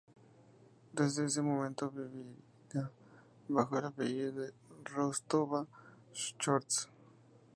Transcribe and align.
Desde 0.97 1.21
ese 1.25 1.43
momento 1.43 1.91
vivirá 1.91 2.91
bajo 3.47 3.77
el 3.77 3.85
apellido 3.85 4.47
Rostova-Shchors. 4.83 6.89